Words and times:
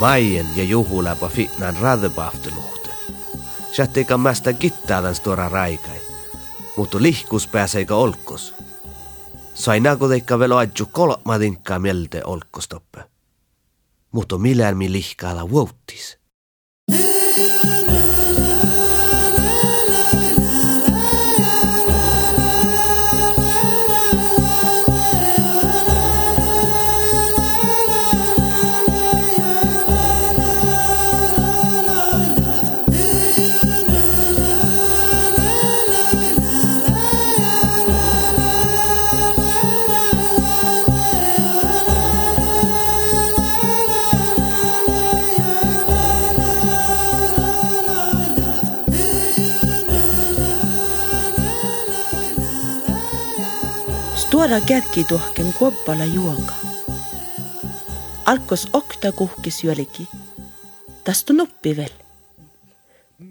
Vaien 0.00 0.46
ja 0.56 0.64
juhulapa 0.64 1.28
fitnan 1.28 1.76
radepahtiluhte. 1.76 2.88
Sätteikä 3.72 4.16
mästä 4.16 4.52
kittaadan 4.52 5.14
stora 5.14 5.48
raikai. 5.48 6.00
Mutta 6.76 7.02
lihkus 7.02 7.46
pääseikö 7.46 7.96
olkos. 7.96 8.54
Sainaako 9.54 10.08
teikka 10.08 10.38
velo 10.38 10.56
adju 10.56 10.86
kolmadinkkaa 10.92 11.78
mielte 11.78 12.22
olkostoppe. 12.24 13.04
Mutta 14.12 14.38
millään 14.38 14.76
mi 14.76 14.92
lihkaala 14.92 15.50
vuottis. 15.50 16.18
Stora 54.22 54.60
kätki 54.60 55.04
tuohken 55.04 55.52
kuoppala 55.52 56.04
juoka. 56.04 56.52
Alkos 58.24 58.68
okta 58.72 59.12
kuhkis 59.12 59.64
jölki. 59.64 60.08
Tästä 61.04 61.32
nuppi 61.32 61.76
veel. 61.76 61.90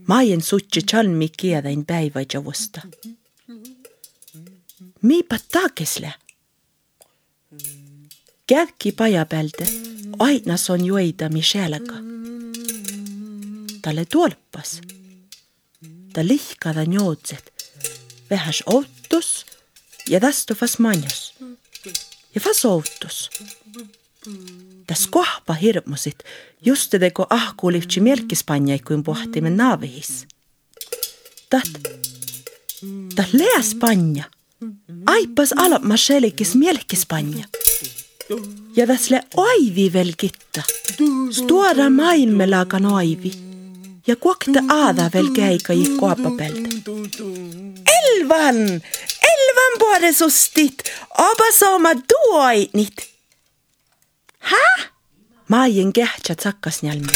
Maien 0.07 0.41
sutsi 0.41 0.81
chalmi 0.81 1.29
kiedäin 1.38 1.85
päiväjavosta. 1.85 2.81
Miipa 5.01 5.38
taakesle. 5.51 6.13
Kätki 8.47 8.91
paja 8.91 9.25
päältä. 9.25 9.66
Aina 10.19 10.55
on 10.69 10.85
juoida 10.85 11.29
Michelaka. 11.29 11.95
Talle 13.81 14.05
tuolpas. 14.05 14.81
Ta 16.13 16.27
lihkada 16.27 16.85
njootset. 16.85 17.53
Vähäs 18.29 18.63
outus 18.66 19.50
ja 20.11 20.19
tästä 20.19 20.55
fas 20.55 20.79
manjos. 20.79 21.33
Ja 22.35 22.41
fas 22.41 22.65
outus. 22.65 23.29
Täs 24.87 25.07
kohpa 25.07 25.53
hirmusit, 25.53 26.23
just 26.65 26.93
teko 26.99 27.27
ahkuulivtsi 27.29 27.99
mielkispanjai 27.99 28.79
kuin 28.79 29.03
pohtimme 29.03 29.49
naavihis. 29.49 30.27
Tat, 31.49 31.69
tat 33.15 33.33
leas 33.33 33.75
panja. 33.79 34.23
Aipas 35.05 35.53
alapma 35.57 35.97
shelikis 35.97 36.55
mielkispanja. 36.55 37.45
Ja 38.75 38.87
täsle 38.87 39.23
aivi 39.37 39.93
vel 39.93 40.13
kitta. 40.17 40.63
Stora 41.31 41.89
maailmelaakan 41.89 42.85
aivi. 42.85 43.31
Ja 44.07 44.15
kuokta 44.15 44.63
aada 44.69 45.09
vel 45.13 45.29
käika 45.35 45.73
i 45.73 45.85
kuopapelta. 45.99 46.69
Elvan! 48.01 48.81
Elvan 49.72 49.80
puolesustit! 49.80 50.83
Oba 51.17 51.52
sooma 51.59 51.89
tuoinit! 52.08 53.09
Hä? 54.39 54.89
Maien 55.47 55.94
kähtsä 55.94 56.36
tsakkas 56.36 56.83
nälmi. 56.83 57.08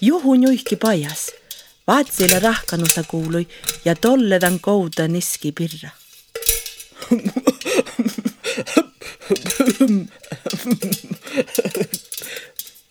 Juhu 0.00 0.34
nuihki 0.34 0.76
pajas. 0.76 1.30
Vaatsile 1.86 2.38
rahkanusa 2.38 3.02
kuului 3.02 3.48
ja 3.84 3.94
tolledan 3.94 4.60
kouda 4.60 5.08
niski 5.08 5.52
pirra. 5.52 5.90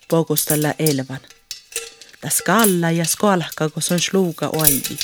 Pogustalla 0.08 0.74
elvan. 0.78 1.20
Tas 2.20 2.42
kalla 2.46 2.90
ja 2.90 3.04
skalka, 3.04 3.68
kus 3.68 3.92
on 3.92 4.00
sluuga 4.00 4.48
oivi. 4.48 4.98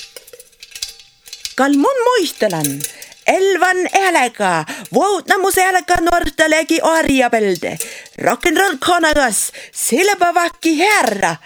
Kal 1.56 1.72
mun 1.72 2.02
muistelan, 2.04 2.82
elvan 3.26 3.76
eläga, 3.92 4.64
vuotnamus 4.94 5.58
eläga 5.58 5.96
nuortalegi 6.00 6.80
orjapelde. 6.82 7.78
Rock'n'roll 8.22 8.78
konagas, 8.86 9.52
silpävakki 9.72 10.78
herra, 10.78 11.36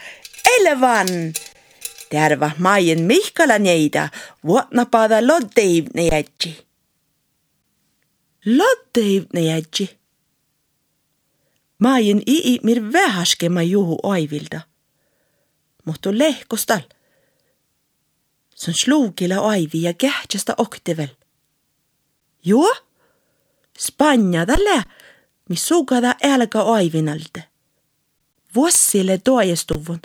elvan. 0.59 1.09
Terva 2.11 2.51
maien 2.59 3.03
Mihkala 3.03 3.59
neida, 3.59 4.09
vuotnapada 4.45 5.27
loddeivne 5.27 6.07
jätsi. 6.07 6.67
Loddeivne 8.47 9.41
jätsi. 9.41 9.99
Maien 11.79 12.23
ii 12.29 12.61
mir 12.63 12.93
vähäskema 12.93 13.63
juhu 13.63 13.99
oivilda. 14.03 14.61
Mutta 15.85 16.19
lehkostal. 16.19 16.81
Se 18.55 18.71
on 18.71 18.75
sluugile 18.75 19.35
aivi 19.35 19.83
ja 19.83 19.95
kähtsästä 19.95 20.55
oktevel. 20.57 21.09
Joo? 22.45 22.75
Spanja 23.79 24.47
tälle, 24.47 24.83
mis 25.49 25.69
sugada 25.69 26.15
älga 26.23 26.61
aivinalde. 26.61 27.45
Vuossille 28.55 29.19
toajestuvun 29.19 30.01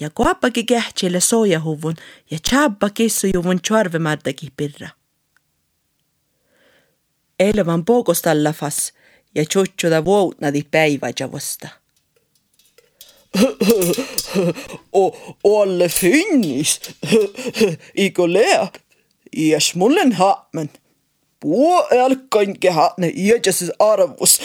ja 0.00 0.10
koapaki 0.10 0.64
kähtsille 0.64 1.20
soojahuvun 1.20 1.96
ja 2.30 2.38
tjabba 2.50 2.90
kissujuvun 2.90 3.60
tjorvemartaki 3.60 4.48
pirra. 4.56 4.88
Elvan 7.38 7.84
pogostalla 7.84 8.52
fas 8.52 8.92
ja 9.34 9.44
tjutsuda 9.44 10.04
vuotnadi 10.04 10.62
päiväjavosta. 10.70 11.68
Olle 15.44 15.88
finnis. 15.88 16.80
Iko 17.94 18.32
lea. 18.32 18.68
Ies 19.36 19.74
mullen 19.74 20.12
hamen. 20.12 20.70
Puo 21.40 21.88
elkkain 21.90 22.60
kehane 22.60 23.12
iäjäses 23.16 23.72
arvus. 23.78 24.40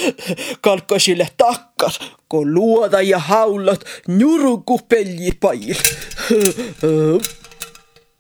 Kalkkasille 0.62 1.28
takkar, 1.38 1.94
kun 2.30 2.54
luoda 2.54 3.02
ja 3.02 3.20
haulat 3.20 3.86
njuruku 4.08 4.80
peljipail. 4.90 5.76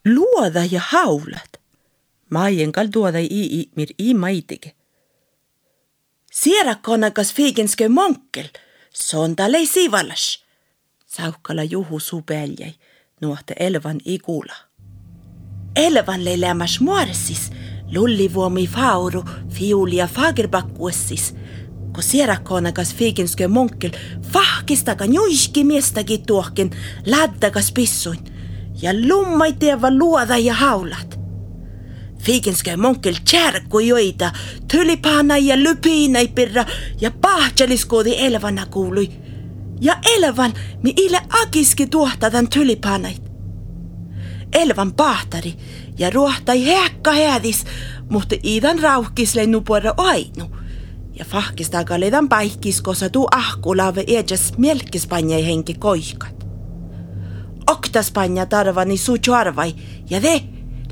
Luoda 0.06 0.66
ja 0.72 0.82
haulat. 0.90 1.50
Maien 2.30 2.72
kal 2.72 2.88
tuoda 2.88 3.20
i 3.20 3.60
i 3.60 3.70
mir 3.76 3.88
i 3.98 4.14
maitike. 4.14 4.76
Sierakonakas 6.32 7.34
fiigenske 7.34 7.90
monkel. 7.90 8.48
Sondalle 8.94 9.58
ei 9.58 9.68
sivalas. 9.68 10.44
Saukkala 11.06 11.64
juhu 11.64 12.00
supeljai, 12.00 12.74
nuohte 13.22 13.56
elvan 13.60 14.02
ikula. 14.06 14.56
Elvan 15.76 16.26
leilämäs 16.26 16.80
muoressis, 16.80 17.52
lullivuomi 17.92 18.68
fauru, 18.68 19.24
fiulia 19.50 20.08
fagerbakkuessis, 20.08 21.36
kun 21.94 22.04
sierakonakas 22.04 22.96
fiigenske 22.96 23.48
monkel 23.48 23.92
fahkistaga 24.32 25.06
njuiski 25.06 25.64
miestagi 25.64 26.18
tuohken 26.18 26.70
laddagas 27.06 27.72
pissuin 27.72 28.20
ja 28.82 28.92
lummai 29.08 29.54
teeva 29.54 29.92
luoda 29.92 30.38
ja 30.38 30.54
haulat. 30.54 31.20
Fiigenske 32.24 32.78
monkel 32.78 33.16
tjärku 33.30 33.80
joita, 33.80 34.32
tulipana 34.72 35.38
ja 35.38 35.64
lypiinai 35.64 36.28
pirra 36.28 36.66
ja 37.02 37.12
pahtjaliskoodi 37.12 38.16
elvana 38.18 38.66
kuului. 38.66 39.12
Ja 39.82 39.98
elvan 40.16 40.54
mi 40.84 40.94
ile 40.98 41.22
akiski 41.42 41.88
tuohtadan 41.88 42.48
tulipanait. 42.50 43.22
Elvan 44.54 44.94
pahtari 44.94 45.54
ja 45.98 46.10
ruohtai 46.10 46.66
hekka 46.66 47.14
häädis, 47.14 47.66
mutta 48.10 48.36
iidan 48.44 48.80
rauhkisle 48.80 49.46
nupuora 49.46 49.94
ainu. 49.98 50.46
Ja 51.20 51.26
fahkistaga 51.26 52.00
leidan 52.00 52.30
paikis, 52.30 52.82
kosa 52.82 53.10
tuu 53.10 53.28
ahkulave 53.32 54.04
edes 54.08 54.54
mielkispanjai 54.58 55.46
henki 55.46 55.74
koihkat. 55.74 56.46
Oktaspanja 57.72 58.46
tarvani 58.46 58.98
su 58.98 59.14
arvai 59.32 59.76
ja 60.10 60.22
de 60.22 60.42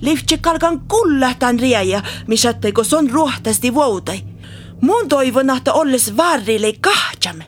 Liftsi 0.04 0.38
kalkan 0.38 0.80
kullahtan 0.88 1.60
riäjä, 1.60 2.04
missä 2.28 2.54
kun 2.76 2.86
son 2.86 3.10
ruohtasti 3.10 3.74
vuotai. 3.74 4.20
Mun 4.82 5.10
toivon, 5.10 5.50
että 5.50 5.74
olles 5.74 6.18
varrille 6.18 6.74
kahtjamme. 6.82 7.46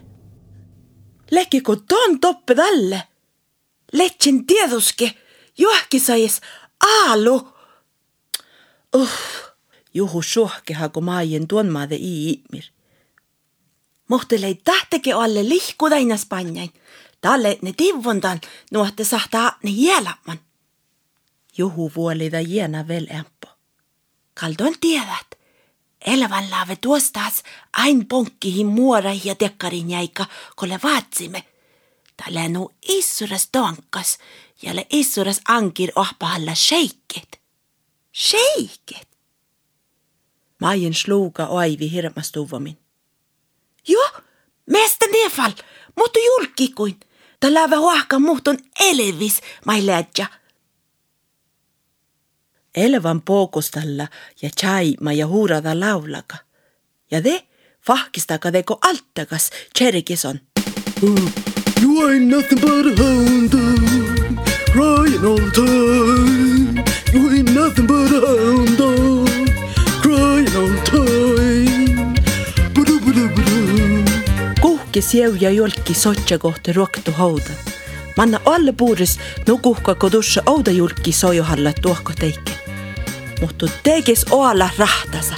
Lekki 1.30 1.60
kun 1.60 1.86
ton 1.88 2.20
toppe 2.20 2.54
tälle. 2.54 3.02
Letsin 3.92 4.46
tieduske, 4.46 5.14
johki 5.58 6.00
sais 6.00 6.40
aalu. 6.80 7.48
Uh, 8.94 9.10
juhu 9.94 10.22
suhkeha, 10.22 10.88
kun 10.88 11.04
maien 11.04 11.48
tuon 11.48 11.66
maade 11.66 11.96
i 11.96 12.28
iimir. 12.28 12.64
Mohtele 14.08 14.46
ei 14.46 14.54
tahtegi 14.54 15.12
olla 15.12 15.48
lihkuda 15.48 15.96
innas 15.96 16.26
panjain. 16.26 16.72
Talle 17.20 17.58
ne 17.62 17.72
tivvondan 17.76 18.40
nuotte 18.72 19.04
sahtaa 19.04 19.58
ne 19.62 19.70
jäälämän. 19.70 20.40
Juhu 21.58 21.92
vuolida 21.96 22.40
jäänä 22.40 22.88
vel 22.88 23.06
empo. 23.10 23.48
Kaldon 24.40 24.74
tiedät. 24.80 25.26
Elävän 26.06 26.50
laave 26.50 26.76
tuostaas 26.76 27.42
ain 27.72 28.06
ponkkihin 28.06 28.66
muora 28.66 29.10
ja 29.24 29.34
tekkarin 29.34 29.90
jäika, 29.90 30.26
kolle 30.56 30.80
vaatsimme. 30.82 31.44
Tällä 32.16 32.48
nu 32.48 32.70
issuras 32.88 33.48
tonkas 33.52 34.18
ja 34.62 34.76
le 34.76 34.86
issuras 34.90 35.40
ankir 35.48 35.92
ohpahalla 35.96 36.54
sheikket. 36.54 37.40
Sheikket? 38.14 39.08
Majen 40.60 40.94
sluga 40.94 41.44
aivi 41.44 41.90
hirmastuvamin. 41.92 42.78
Joo, 43.88 44.10
meistä 44.70 45.06
nefal, 45.06 45.52
mutta 45.96 46.18
julkikuin. 46.26 47.00
Ta 47.40 47.54
lävä 47.54 47.78
huahka 47.78 48.18
muhtun 48.18 48.58
elevis, 48.80 49.40
mai 49.66 49.86
lädja. 49.86 50.26
Elvan 52.74 53.22
pookustalla 53.22 54.08
ja 54.42 54.50
chaima 54.60 55.12
ja 55.12 55.26
huurada 55.26 55.80
laulaka. 55.80 56.36
Ja 57.10 57.24
de 57.24 57.46
fahkistaka 57.86 58.52
deko 58.52 58.78
altakas 58.82 59.50
tšerikison. 59.74 60.40
You 61.82 62.06
ain't 62.06 62.28
nothing 62.28 62.60
but 62.60 62.86
a 62.86 63.02
hound 63.02 63.52
dog, 63.52 64.15
crying 64.76 65.24
all 65.24 65.40
the 65.40 65.50
time. 65.56 66.84
You 67.12 67.22
ain't 67.34 67.50
nothing 67.54 67.86
but 67.86 68.12
a 68.12 68.20
hound 68.20 68.76
dog, 68.76 69.28
crying 70.02 70.52
all 70.60 70.72
the 70.76 70.82
time. 70.92 72.14
Ba-da-ba-da-ba-da. 72.74 73.56
Kuhki 74.60 75.02
sieu 75.02 75.36
ja 75.40 75.50
julki 75.50 75.94
sotja 75.94 76.38
kohta 76.38 76.72
ruoktu 76.72 77.12
hauda. 77.12 77.54
Manna 78.16 78.40
alle 78.44 78.72
puuris 78.72 79.18
no 79.48 79.56
kuhkako 79.56 80.10
tussa 80.10 80.42
ouda 80.46 80.70
julki 80.70 81.12
sojuhalla 81.12 81.72
tuohko 81.82 82.12
teike. 82.20 82.52
Mutta 83.40 83.66
tekes 83.82 84.26
oala 84.30 84.70
rahtasa. 84.78 85.34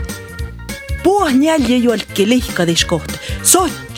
Puh 1.02 1.32
nälje 1.32 1.76
julki 1.76 2.28
lihkadis 2.28 2.84
kohta. 2.84 3.14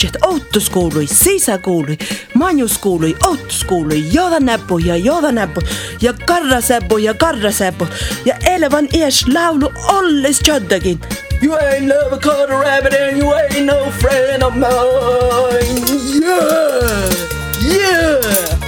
Sotjet, 0.01 0.23
autoskoului, 0.23 1.07
sisäkoului, 1.07 1.97
manjuskoului, 2.33 3.17
autoskoului, 3.21 4.05
jodanäppu 4.13 4.79
ja 4.79 4.97
jodanäppu 4.97 5.61
ja 6.01 6.15
karrasäppu 6.25 6.99
ja 6.99 7.15
karrasäppu 7.15 7.89
ja 8.25 8.37
elävän 8.41 8.89
ies 8.91 9.23
laulu 9.27 9.73
olles 9.99 10.39
joddakin. 10.47 11.01
You 11.43 11.55
ain't 11.55 11.81
never 11.81 12.19
caught 12.19 12.51
a 12.51 12.61
rabbit 12.61 12.95
and 12.95 13.17
you 13.19 13.33
ain't 13.33 13.65
no 13.65 13.91
friend 13.91 14.43
of 14.43 14.55
mine. 14.55 15.87
Yeah! 16.21 17.13
Yeah! 17.63 18.59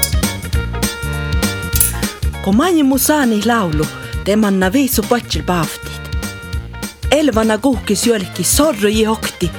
Kun 2.43 2.57
mani 2.57 2.83
mu 2.83 2.99
saani 2.99 3.43
laulu, 3.45 3.87
temanna 4.25 4.73
viisu 4.73 5.03
patsil 5.03 5.43
paavtit. 5.43 6.03
Elvana 7.11 7.59
kuhkis 7.59 8.07
jolki 8.07 8.45
sorru 8.45 8.89
jihokti, 8.89 9.51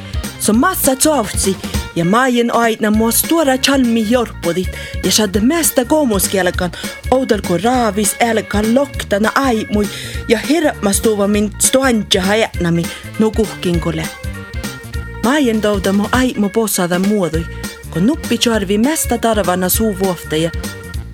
so 0.43 0.53
massa 0.53 0.95
tsoavtsi 0.95 1.57
ja 1.95 2.05
maien 2.05 2.55
aina 2.55 2.91
mua 2.91 3.11
stora 3.11 3.57
chalmi 3.57 4.09
jorpudit 4.09 4.67
ja 5.03 5.11
shad 5.11 5.39
mesta 5.41 5.85
koomuskielkan 5.85 6.71
oudal 7.11 7.41
kun 7.47 7.59
raavis 7.63 8.15
elkan 8.19 8.75
loktana 8.75 9.31
aimui 9.35 9.87
ja 10.27 10.39
hirmastuva 10.39 11.27
min 11.27 11.51
stoantja 11.59 12.21
hajatnami 12.21 12.83
no 13.19 13.31
kuhkinkule. 13.31 14.07
Maien 15.23 15.61
touda 15.61 15.93
mu 15.93 16.09
aimu 16.11 16.49
posada 16.49 16.99
muodui, 16.99 17.45
kun 17.89 18.07
nuppi 18.07 18.37
charvi 18.37 18.77
mesta 18.77 19.17
tarvana 19.17 19.69
suuvuofta 19.69 20.35
ja 20.35 20.51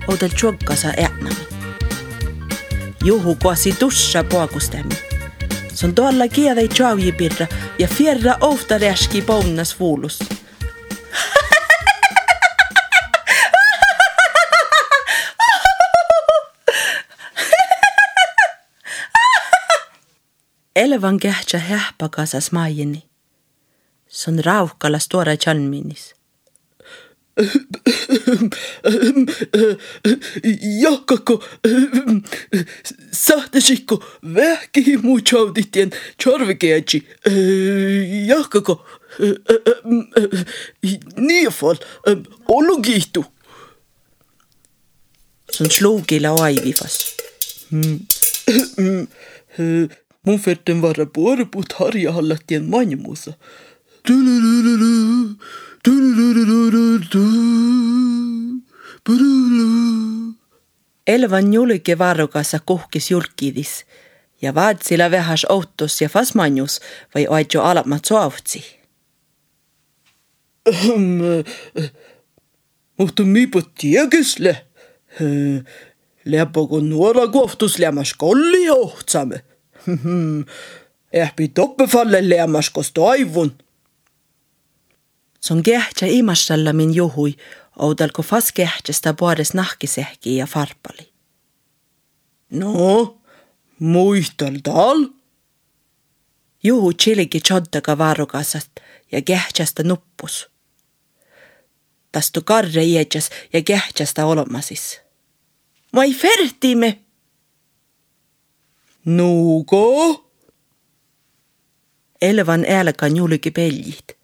oudal 0.08 0.28
tjoggasa 0.28 0.88
äänami. 0.88 1.46
Juhu 3.04 3.34
koasi 3.34 3.72
tussa 3.72 4.24
puakustemi. 4.24 5.09
Se 5.80 5.86
on 5.86 5.94
tuolla 5.94 6.28
kielei 6.28 6.68
chaujipirra 6.68 7.46
ja 7.78 7.88
fierra 7.88 8.36
ofta 8.40 8.78
räski 8.78 9.22
pounas 9.22 9.76
fuulus. 9.76 10.18
Elevan 20.76 21.18
kähtsä 21.18 21.58
hähpakasas 21.58 22.52
maijeni. 22.52 23.08
Se 24.08 24.30
on 24.30 24.44
rauhkalas 24.44 25.08
tuora 25.08 25.36
chalminis. 25.36 26.19
Jakkako, 30.82 31.42
sahtasikko 33.12 34.02
vähki 34.34 34.96
muu 35.02 35.20
chauditien 35.20 35.92
charvikeachi. 36.18 37.02
Jakkako, 38.28 38.80
nii 41.16 41.50
fall, 41.50 41.78
ollu 42.48 42.80
kiihtu. 42.82 43.24
Se 45.50 45.64
on 45.64 45.70
slugilla 45.70 46.34
aivivas. 46.44 46.98
Mun 50.26 50.38
ferten 50.38 50.82
vara 50.82 51.06
puorput 51.06 51.72
harjahallatien 51.78 52.64
manjmusa. 52.70 53.32
Elvan 61.06 61.52
julge 61.52 61.98
varrukassa 61.98 62.58
kuhkis 62.66 63.10
julkidis 63.10 63.86
ja 64.42 64.54
vaatsilla 64.54 65.10
vähäs 65.10 65.46
outos 65.48 66.00
ja 66.00 66.08
fasmanjus 66.08 66.80
vai 67.14 67.26
aitjo 67.30 67.62
alamat 67.62 68.04
soavtsi. 68.04 68.64
Mutta 72.98 73.22
miipä 73.22 73.62
tiegesle. 73.80 74.66
Läpä 76.24 76.60
kun 76.68 76.90
nuora 76.90 77.28
kohtus 77.28 77.78
lämmäs 77.78 78.14
kolli 78.14 78.64
johtsamme. 78.64 79.44
Ehpi 81.12 81.48
toppefalle 81.48 82.28
lämmäs 82.28 82.70
kos 82.70 82.92
toivun. 82.92 83.52
Se 85.40 85.52
on 85.54 85.62
kehtsä 85.62 86.06
imassalla 86.06 86.72
min 86.72 86.94
juhui, 86.94 87.36
oudalko 87.78 88.22
fas 88.22 88.52
kehtsästä 88.52 89.14
puodes 89.14 89.54
nahkisehki 89.54 90.36
ja 90.36 90.46
farpali. 90.46 91.12
No, 92.50 93.18
muistal 93.78 94.54
tal? 94.62 95.06
Juhu 96.62 96.92
chiliki 96.92 97.40
choddaga 97.40 97.98
varrukasast 97.98 98.70
ja 99.12 99.22
kehtsästä 99.22 99.82
nuppus. 99.82 100.50
Tastu 102.12 102.40
karre 102.44 102.84
iedjas 102.84 103.30
ja 103.52 103.62
kehtsästä 103.62 104.26
olemasis. 104.26 105.00
Ma 105.92 106.04
ei 106.04 106.14
fertime. 106.14 107.00
Nuuko? 109.04 110.30
Elvan 112.22 112.64
älkan 112.68 113.16
julgi 113.16 113.50
peljit, 113.50 114.19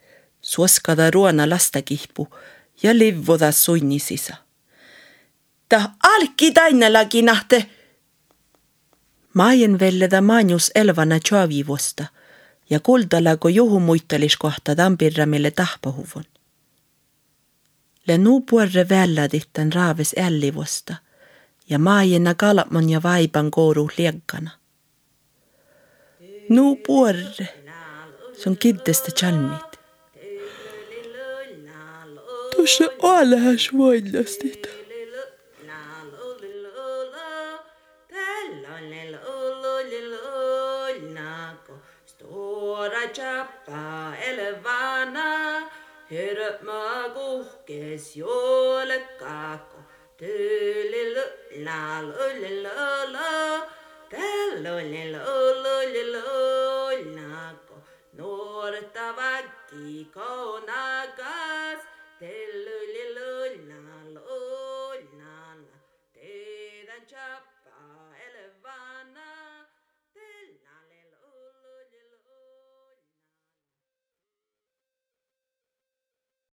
suoskada 0.47 1.11
ruona 1.11 1.49
lastakihpu 1.51 2.29
ja 2.83 2.99
livvoda 2.99 3.53
sunnisisa. 3.53 4.37
Ta 5.69 5.91
alki 6.03 6.53
tainelagi 6.53 7.23
nahte. 7.23 7.67
Maien 9.35 9.79
velleda 9.81 10.21
manjus 10.21 10.71
elvana 10.75 11.19
tšavivosta 11.21 12.05
ja 12.71 12.81
kuldalago 12.81 13.49
juhumuitalis 13.49 14.37
kohta 14.37 14.77
tampirramille 14.77 15.51
tahpahuvon. 15.51 16.25
Le 18.07 18.19
nuu 18.19 18.41
puorre 18.41 18.89
välladittan 18.89 19.73
raaves 19.73 20.15
ällivosta 20.19 20.95
ja 21.69 21.79
maajena 21.79 22.35
kalapmon 22.35 22.91
ja 22.91 23.03
vaipan 23.03 23.51
kooru 23.51 23.89
liekkana. 23.99 24.51
Nuu 26.49 26.77
puorre, 26.77 27.49
se 28.39 28.49
on 28.49 28.57
pontosan 32.57 32.93
állás 33.01 33.69
vagy 33.69 34.11
lesz 34.11 34.39
itt. 34.39 34.85
Chapa 43.13 44.15
elevana, 44.29 45.31
herra 46.09 46.51
mago, 46.67 47.29
kes 47.67 48.15
jole 48.15 48.99
kako, 49.19 49.81
tülilö, 50.19 51.25
la 51.65 52.01
lulli 52.09 52.53
lolo, 52.65 53.65
tälulli 54.11 55.05
lulli 55.15 56.03
lulli 56.13 57.15
nako, 57.17 57.77
nuorta. 58.17 59.07
del 62.21 62.66